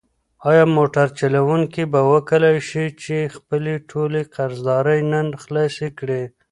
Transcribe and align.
ایا 0.49 0.63
موټر 0.77 1.07
چلونکی 1.19 1.83
به 1.91 1.99
وکولی 2.11 2.55
شي 2.69 2.85
چې 3.01 3.15
خپلې 3.35 3.73
ټولې 3.89 4.21
قرضدارۍ 4.35 5.01
نن 5.11 5.27
خلاصې 5.43 5.87
کړي؟ 5.99 6.23